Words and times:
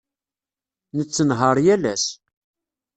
Nettenhaṛ 0.97 1.57
yal 1.65 1.83
ass. 1.93 2.05